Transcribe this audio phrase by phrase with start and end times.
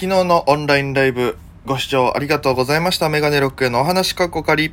[0.00, 3.08] 昨日のオンラインライブご視聴ありがとうございました。
[3.08, 4.72] メガネロックへのお話かっこかり。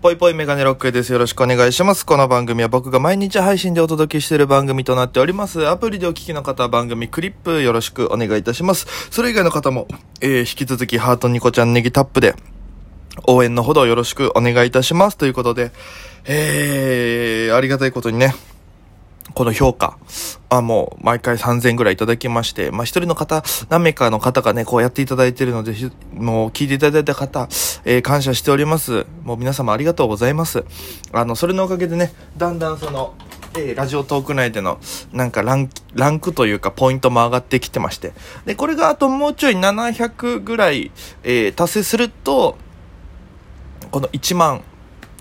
[0.00, 1.10] ぽいぽいメガネロックです。
[1.10, 2.06] よろしくお願いします。
[2.06, 5.66] この番組は僕が毎日配信でお届けしている番組となっております。
[5.66, 8.86] アプリでお聞きの方は番組クリップよろしくお願いいたします。
[9.10, 9.88] それ以外の方も、
[10.20, 12.36] えー、引き続きハートニコちゃんネギタップで
[13.26, 15.16] 応援のほどよろしくお願いいたします。
[15.16, 15.72] ということで、
[16.24, 18.32] えー、ありがたいことにね、
[19.34, 19.98] この評価、
[20.48, 25.74] あ、もう、毎回3000ぐらいいただきまして、まあ、一人の方、何名かの方がね、こうやっていただいているので、
[26.12, 27.48] もう、聞いていただいた方、
[27.84, 29.06] えー、感謝しております。
[29.22, 30.64] もう皆様ありがとうございます。
[31.12, 33.14] あの、それのおかげでね、だんだんその、
[33.54, 34.78] えー、ラジオトーク内での、
[35.12, 38.12] なんかラン、ランクというか、ポイントも上がってきてまして。
[38.46, 40.90] で、これがあともうちょい700ぐらい、
[41.22, 42.56] えー、達成すると、
[43.90, 44.62] この1万、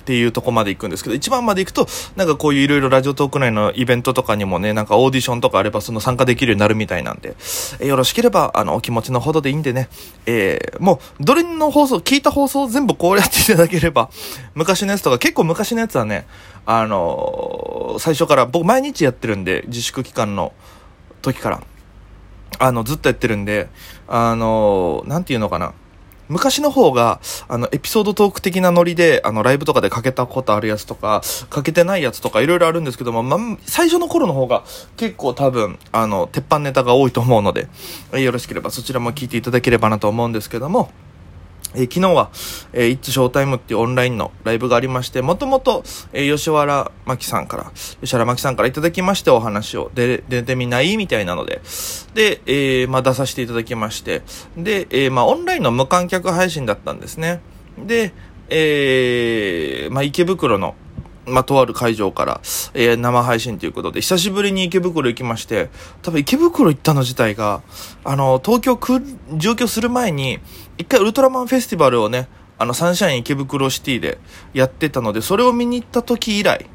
[0.09, 7.35] っていうとこまで行くんですけど、一番まで行くと、なんかこういういろいろラジオトーク内のイベントとかにもね、なんかオーディションとかあればその参加できるようになるみたいなんで、
[7.79, 9.87] え、よろしければ、あの、お気持ちのほどでいいんでね、
[10.25, 14.09] えー、もう、どれの放送、聞いた放送全部こうやっていただければ、
[14.55, 16.25] 昔のやつとか、結構昔のやつはね、
[16.65, 20.53] あのー、最初から、僕毎日やってるんで、自粛期間の
[21.21, 21.61] 時から、
[22.57, 23.69] あの、ずっとやってるんで、
[24.07, 25.73] あのー、なんていうのかな。
[26.29, 34.63] 昔の方が、あの、エピソードトーク的なノリで、あの、ライブとかでかけたことあるやつとか、かけてないやつとか、いろいろあるんですけども、ま最初の頃の方が、
[34.95, 37.67] 結構多分、あの、鉄板ネタが多いと思うので、
[38.13, 40.91] よろしければそちらも聞いていただければなと思うんですけども、
[41.75, 42.29] えー、昨日は、
[42.73, 51.61] えー、イッツショータイムっていうオンラインのライブがありまして、もともと、えー、吉原真紀さんから、吉原真紀さんからいただきましてお話を出、出てみないみたいなので、
[52.13, 54.21] で、えー、まあ出させていただきまして、
[54.57, 57.41] で、えー、まあオンラインの無観客配信だったんですね。
[57.77, 58.13] で、
[58.49, 60.75] えー、まあ池袋の、
[61.25, 62.41] まあ、とある会場から、
[62.73, 65.69] えー、生配信ということで、久しぶりに池袋行きまして、
[66.01, 67.61] 多分池袋行ったの自体が、
[68.03, 68.99] あの、東京来
[69.37, 70.39] 上京する前に、
[70.79, 74.17] 一回ウルトラマンフェスティバルをね、あの、サンシャイン池袋シティで
[74.53, 76.67] やってたので、それを見に行った時以来、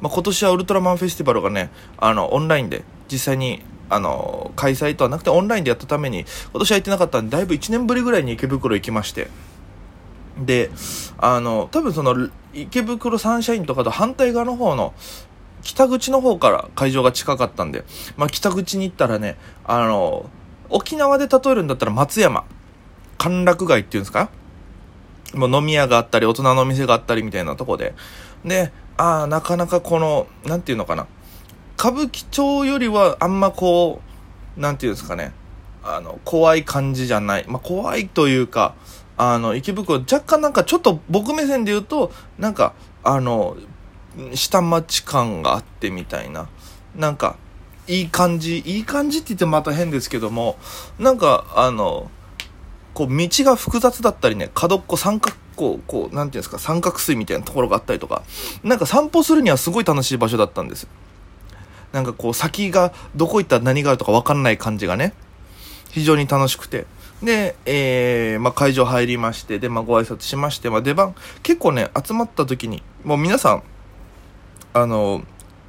[0.00, 9.28] まあ、今年はウルトラマンフェスティバルがね、あの、オンラインで実際にあの、開催とはなくてオンラインでやったために、今年は行ってなかったんで、だいぶ1年ぶりぐらいに池袋行きまして、
[10.36, 10.70] で、
[11.18, 14.94] あの、多分その、池袋サンシャインとかと反対側の方の、
[15.62, 17.84] 北口の方から会場が近かったんで、
[18.16, 20.28] まあ、北口に行ったらね、あの、
[20.70, 22.44] 沖縄で例えるんだったら松山、
[23.24, 24.28] 歓楽街っていうんですか？
[25.32, 27.94] もう飲み屋があったり、大人の店があったりみたいなとこで。
[28.44, 31.06] で、ああ、なかなかこの、なんていうのかな。
[31.78, 34.02] 歌舞伎町よりはあんまこ
[34.58, 35.32] う、なんていうんですかね。
[35.82, 37.46] あの、怖い感じじゃない。
[37.48, 38.74] まあ、怖いというか、
[39.16, 43.56] あの、池袋、若干なんかちょっと僕目線で言うと、なんか、あの、
[44.34, 46.46] 下町感があってみたいな。
[46.94, 47.36] なんか、
[47.88, 50.58] いい感じ、いい感じって言ってまた変ですけども、
[50.98, 52.10] なんか、あの、
[52.94, 58.22] こう、道が複雑だったりね、角っこ三角こう、こう、なんていうんですか、三角錐みたいなところがあったりとか、
[58.62, 60.86] なんか散歩するにはすごい楽しい場所だったんです。
[61.92, 65.12] なんかこう、先がどこ行ったら何があるとかわかんない感じがね、
[65.90, 66.86] 非常に楽しくて。
[67.22, 73.62] で、えー、まあ、会場入りまして、で、まあ、ご挨拶しまして、まあ、出番、結構ね、集まった時に、もう皆さん、
[74.72, 75.22] あの、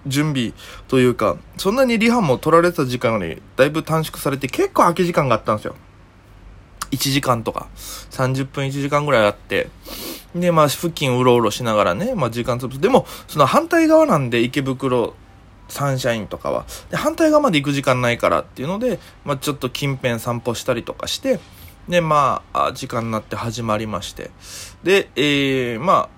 [0.07, 0.53] 準備
[0.87, 5.75] というか、そんなにリハも取られた時間より、だいぶ短縮されて、結構空き時間があったんですよ。
[6.95, 7.67] 1時間とか、
[8.11, 9.69] 30分1時間ぐらいあって、
[10.35, 12.81] で、まあ、付近うろうろしながらね、まあ、時間潰す。
[12.81, 15.13] でも、その反対側なんで、池袋
[15.67, 16.65] サンシャインとかは。
[16.89, 21.39] で、反対側まで行く時間ないからっていうので、まあ、ちょっと近辺散歩したりとかして、
[21.87, 24.31] で、まあ、時間になって始まりまして。
[24.83, 26.09] で、えー、まあ、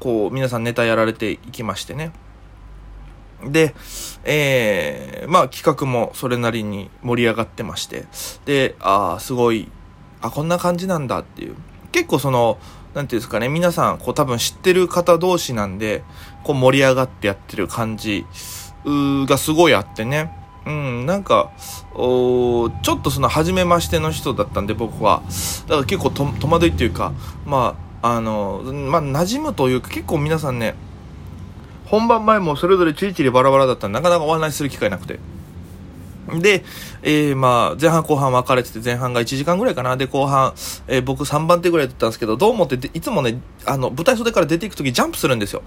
[0.00, 2.12] こう、皆さんネタやられていきましてね。
[3.44, 3.74] で、
[4.24, 8.06] えー、まあ企画もそれなりに盛り上がってまして、
[8.44, 9.70] で、ああ、すごい、
[10.20, 11.54] あ、こんな感じなんだっていう。
[11.92, 12.58] 結構その、
[12.94, 16.02] なんていうんですかね、皆さん、こう多分知ってる方同士なんで、
[16.44, 18.26] こう盛り上がってやってる感じ、
[18.84, 20.32] がすごいあってね。
[20.66, 21.50] うん、なんか、
[21.94, 25.22] おちょっとその、初めましての人だったんで、僕は。
[25.66, 27.12] だから結構戸惑いっていうか、
[27.46, 30.74] まあ、あの、まあ、馴染むというか、結構皆さんね、
[31.86, 35.18] 本番前もそれぞれチリチリバラバラだったらなかなかお話しする機会なくて。
[36.40, 36.64] で、
[37.02, 39.96] えー、まあ、前半後半分かれてて、前半が1時間ぐらいかな。
[39.96, 40.52] で、後半、
[40.86, 45.62] えー、僕3番手ぐらいだったんですけど、どうもって、いつもね、あの、舞台袖から出ていくときジャンプするんですよ。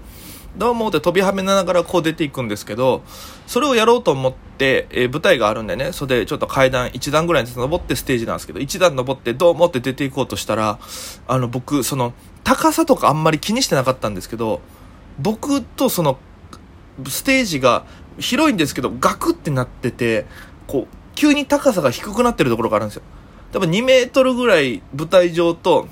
[0.56, 3.02] どうもって飛びはめながらこう出ていくんですけど、
[3.46, 10.78] それをやろうと思って、えー、舞台があるんでね、それでちょっと階段1段ぐらいに登ってステージなんですけど、1段登ってどうもって出ていこうとしたら、
[11.26, 12.12] あの、僕、その、
[12.44, 14.60] 高さとかあんまり気にしてなかったんですけど、
[15.18, 16.18] 僕とその、
[17.08, 17.86] ステージが
[18.18, 20.26] 広いんですけど、ガクってなってて、
[20.72, 23.02] こう、急に高さが低くなってるところがあるんですよ。
[23.52, 25.86] 多分2メートルぐらい舞台上と、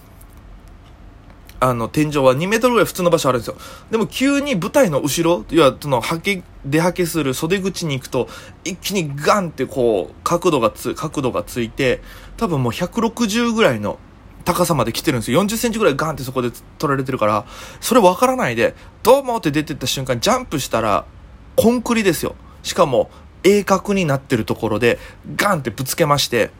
[1.62, 3.56] あの、天井は2メートルぐらい普通の場所あるんですよ。
[3.90, 8.30] でも急に舞台の後ろ、要は、その、はけ、出はけする袖口に行くと、
[8.64, 12.00] 一気にガンってこう、角度がつ、角度がついて、
[12.38, 13.98] 多分もう160ぐらいの
[14.46, 15.44] 高さまで来てるんですよ。
[15.44, 17.44] 40センチぐらいガンってそこで取られてるから、
[17.82, 21.04] それわからないで、どうもって出てった瞬間、ジャンプしたら、
[21.56, 22.36] コンクリですよ。
[22.62, 23.10] しかも、
[23.42, 24.98] 鋭角になってるところで、
[25.36, 26.50] ガンってぶつけまして、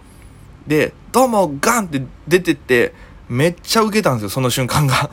[0.67, 2.95] で、どうも、ガンって出てって、
[3.29, 5.11] めっちゃ受けたんですよ、その瞬間が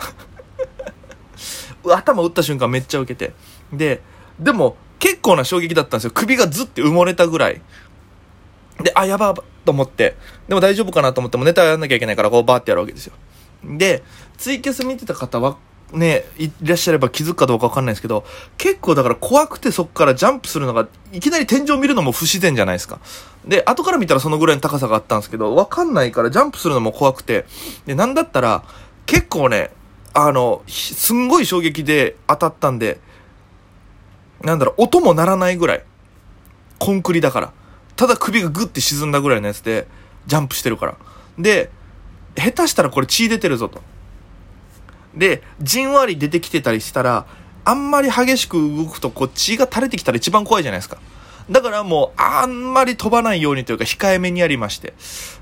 [1.96, 3.34] 頭打った瞬間めっちゃ受けて。
[3.72, 4.02] で、
[4.40, 6.12] でも、結構な衝撃だったんですよ。
[6.14, 7.62] 首がずって埋もれたぐらい。
[8.82, 9.36] で、あ、やば
[9.66, 10.16] と思って。
[10.48, 13.14] でも大丈夫かなと思ってもネタやんなきゃいけないから、こうバーってやるわけですよ。
[13.64, 14.04] で、
[14.38, 15.58] ツイキャス見てた方は、
[15.94, 18.26] ね、いらっしゃれば気づくかどうかわかんないですけど、
[18.58, 23.00] 結構だから怖くてそこからジャンプするのが、いきなり天井見るのも不自然じゃないですか。
[23.46, 27.46] で、後から見たらそのぐらいの高さがあったんですけど、わかんないからジャンプするのも怖くて、
[27.86, 28.64] で、なんだったら、
[29.06, 29.72] 結構ね、
[30.14, 33.00] あの、すんごい衝撃で当たったんで、
[34.42, 35.84] なんだろう、音も鳴らないぐらい。
[36.80, 37.54] コンクリだから。
[37.96, 39.88] ただ首がグッて沈んだぐらいのやつで、
[40.26, 40.98] ジャンプしてるから。
[41.40, 41.72] で、
[42.36, 43.82] 下手したらこれ血出てるぞと。
[45.18, 47.26] で、じんわり出てきてたりしたら、
[47.66, 50.98] あんまり激しく動くとこう血が垂れてきたら一番怖いじゃないですか。
[51.50, 54.94] だからもう、あんまり飛ばないようにというか、控えめにやりまして。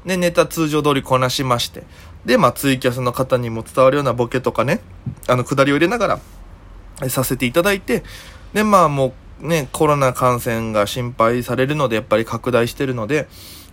[0.06, 1.84] で、ネタ通常通りこなしまして。
[2.26, 4.82] で、まあ、ツイキャスの方にも伝わるようなボケとかね、
[5.28, 6.20] あの、下りを入れなが
[7.02, 8.04] ら、させていただいて、
[8.54, 13.28] で、まあ、もう、ね、コロナ感染が心配されるので、やっぱり拡大してるので、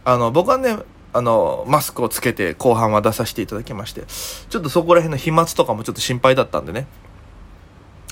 [0.05, 0.79] あの、僕はね、
[1.13, 4.05] あの、マスクをつけて後半は出させていただきまして、
[4.49, 6.87] ちょっとそこら辺の飛沫とかもちょっと心配だったんでね、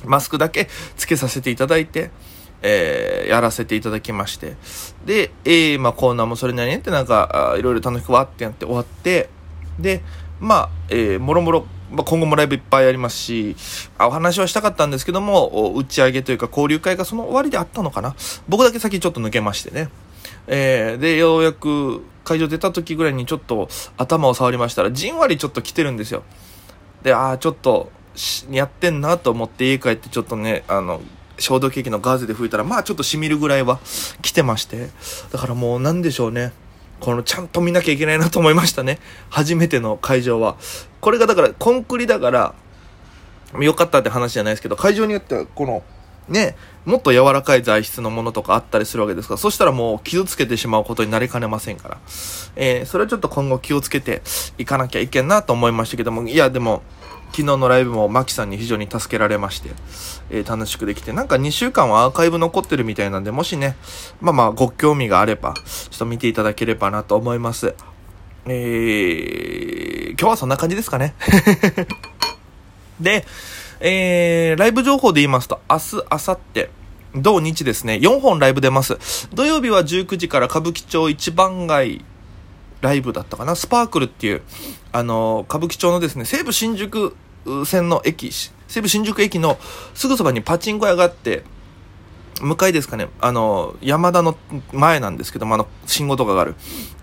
[0.05, 2.11] マスクだけつけさせていただいて、
[2.63, 4.57] えー、やらせていただきまして、
[5.05, 9.31] で、えー、まあコーナーもそれなりにってなんか、いろいろ楽しくわってやって終わって、
[9.79, 10.03] で、
[10.41, 13.57] まあ、えー、もろもろ、まあ、今後もライブいっぱいありますし、
[13.99, 18.15] あお話はしたかったんですけども、打ち上げというか交流会がその終わりであったのかな。
[18.49, 19.89] 僕だけ先ちょっと抜けましてね。
[20.47, 26.23] えー、で、ようやく会場出た時ぐらいにちょっと頭を触りましたら、じんわりちょっと来てるんですよ。
[27.03, 27.91] で、ああ、ちょっと、
[28.53, 31.01] やってんなと思って家帰ってちょっとね、あの、
[31.39, 33.81] 消毒液のガーゼで拭いたら、まあちょっと染みるぐらいは
[34.23, 34.91] 来てまして。
[35.33, 36.53] だからもうなんでしょうね。
[37.01, 39.01] このちゃんと見なきゃいけないなと思いましたね。
[39.29, 40.57] 初めての会場は。
[41.01, 42.55] これがだからコンクリだから、
[43.59, 45.83] 良かったって話じゃないですけど、会場によってはこの
[46.31, 46.57] ね、
[46.87, 51.99] もっと柔らかい材質のものとかあったりするわけですから、そしたらもう傷つけてしまうことになりかねませんから。
[52.57, 54.23] えー、それはちょっと今後気をつけて
[54.57, 56.83] いかなきゃいけんなと思いましたけども、いや、でも、
[57.33, 59.71] 昨日のライブもマキさんに非常に助けられまして、
[60.31, 63.77] えー、楽しくできて、なんか2週間はアーカイブ残ってるみたいなんで、もしね、
[64.21, 67.75] まあまあご興味があれば、ちょっと見ていただければなと思います。
[68.47, 71.15] えー、今日はそんな感じですかね。
[73.01, 73.25] で、
[73.83, 76.69] えー、ライブ情報で言いますと、明日、明後日、
[77.15, 78.99] 土日ですね、4本ライブ出ます。
[79.33, 82.05] 土曜日は19時から歌舞伎町一番街
[82.83, 84.43] ライブだったかな、スパークルっていう、
[84.93, 87.17] あの、歌舞伎町のですね、西武新宿
[87.65, 89.59] 線の駅、西武新宿駅の
[89.95, 91.43] すぐそばにパチンコ屋があって、
[92.41, 94.37] 向かいですかね、あの、山田の
[94.73, 96.55] 前なんですけども、あの、信号とかがある。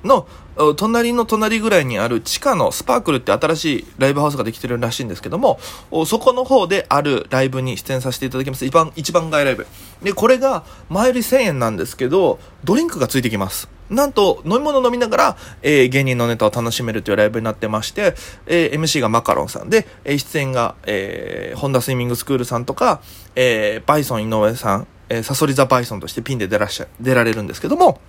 [0.03, 0.27] の、
[0.75, 5.59] 隣の隣ぐらいにある地下のスパークルって新しいライブハウスができてるらしいんですけども、
[6.05, 8.65] そこの方であるライブに出演させていただきます。
[8.65, 9.67] 一番、一番街ライブ。
[10.01, 13.69] で、これが前より1000円なんですけど、ドリンクがついてきます。
[13.89, 23.01] なんと、飲み物飲みながら、えー、芸人のネタを楽しめるというライブになってまして、えー、MC がマカロンさんで、えー、出演が、えー、ホンダスイミングスクールさんとか、
[23.35, 27.99] えー、バイソン井上さん、えー、サソリザバイソンとしてピンで出らっしゃ、出られるんですけども、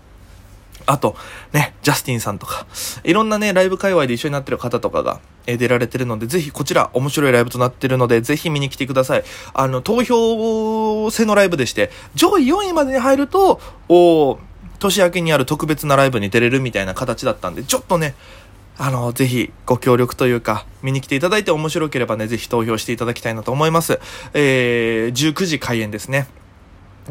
[0.86, 1.16] あと、
[1.52, 2.66] ね、ジャスティンさんとか、
[3.04, 9.24] いろんなね、ライブ界隈で一緒になってる方とかが、えー、出られてるので、ぜひこちら面白いライブとなってるので、ぜひ見に来てください。
[9.52, 14.38] あの、投票制のライブでして、上位4位までに入ると、お
[14.78, 18.14] 年明けにある特別なライブに出れるみたいな形だったんで、ちょっとね、
[18.78, 24.00] あの、ぜひご協力というか、見に来ていただいて面白ければね、ぜひ投票していただきたいなと思います。
[24.32, 26.28] えー、19時開演ですね。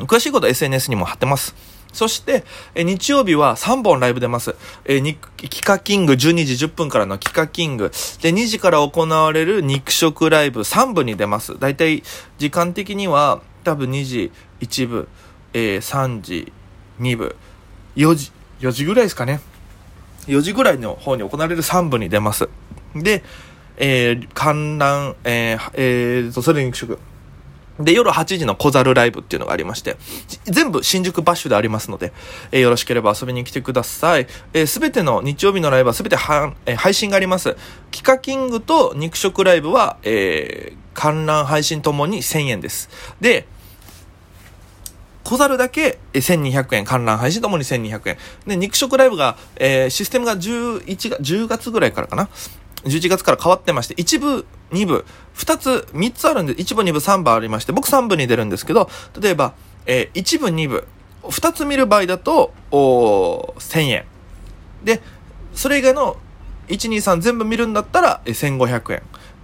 [0.05, 1.55] 詳しいことは SNS にも貼ってます。
[1.93, 2.43] そして、
[2.75, 4.55] え日曜日は3本ライブ出ます。
[4.85, 7.91] えー、キカキング12時10分からのキカキング。
[8.21, 11.57] で、2時から行われる肉食ライブ3部に出ます。
[11.57, 12.03] だいたい
[12.37, 15.07] 時間的には多分2時1部、
[15.53, 16.53] えー、3時
[16.99, 17.35] 2部、
[17.95, 19.39] 4時、4時ぐらいですかね。
[20.27, 22.49] 4時ぐらいの方に行われる3部に出ます。
[22.95, 23.23] で、
[23.77, 26.99] えー、観覧、えー、えーと、それ肉食。
[27.79, 29.97] で、夜8時の小猿ライブっていうのがありまして、
[30.45, 32.13] 全部新宿バッシュでありますので、
[32.51, 34.27] えー、よろしければ遊びに来てください。
[34.53, 37.55] えす、べての日曜日のライブはすべては、えー、配信があります。
[37.91, 42.89] キカキングと肉食ライブは、えー、観覧配信ともに1000円です。
[43.21, 43.47] で、
[45.27, 48.17] 小猿だけ1200円、観覧配信ともに1200円。
[48.47, 52.29] で、肉食ライブが、えー、システムが11月、10月ぐらいからかな。
[52.87, 58.89] 11月から変わってまして、1部、2部、2つ、3つあるんで、1部、2部、3部ありまして、僕3部に出るんですけど、
[59.19, 59.53] 例えば、
[59.85, 60.87] えー、1部、2部、
[61.23, 64.05] 2つ見る場合だと、お1000円。
[64.83, 65.01] で、
[65.53, 66.17] それ以外の
[66.67, 68.93] 1、2、3全部見るんだったら、1500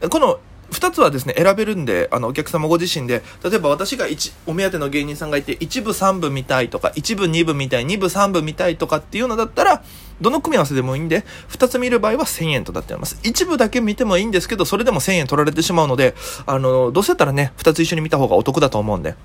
[0.02, 0.10] 円。
[0.10, 0.40] この
[0.74, 9.84] 2つはですね、選べるんで、あの、お客様ご自身で、例えば私が1、お目当ての芸人さんがいて、1部3部見たいとか、1部2部見たい、2部3部見たいとかっていうのだったら、
[10.22, 13.20] どの組み合わせでもいいんで、2つ見る場合は1000円となっております。
[13.24, 16.16] 一部だけ見てもいいんですけど、それでも1000円取られてしまうので、
[16.46, 19.16] あの、どうせやったらね、2つ一緒に見た方がお得だと思うんで。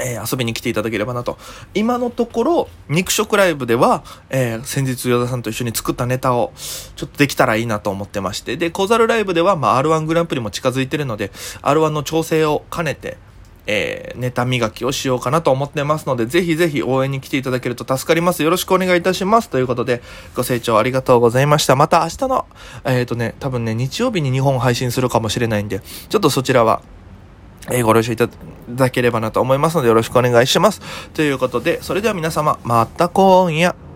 [0.00, 1.38] えー、遊びに来ていただければなと。
[1.74, 6.52] 今のところ、肉食ライブでは、えー、先日、与田さんと一緒に作ったネタを、
[6.96, 11.30] ちょっとできたらいいなと思ってまして、で、小猿ライブでは、まあ、R1 グランプリも近づいてるので、
[11.62, 13.16] R1 の調整を兼ねて、
[13.70, 18.42] えー、ネタ磨きをしようかなと思ってますので、ぜひぜひ応援に来ていただけると助かります。
[18.42, 19.50] よろしくお願いいたします。
[19.50, 20.02] ということで、
[20.34, 21.76] ご清聴ありがとうございました。
[21.76, 22.46] また明日の、
[22.86, 26.80] えっ、ー、とね、多分ね、日曜日に2本配信するかもしれないんで、ちょっとそちらは、
[27.70, 28.28] え、ご了承いた
[28.68, 30.80] だければなと思いますのでよろしくお願いします。
[31.14, 33.87] ということで、それでは皆様、また今夜。